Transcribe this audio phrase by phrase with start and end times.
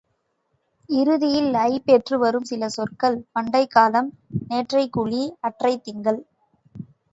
[0.89, 4.09] இறுதியில் ஐ பெற்றுவரும் சில சொற்கள் பண்டைக் காலம்,
[4.47, 6.21] நேற்றைக் கூலி, அற்றைத் திங்கள்.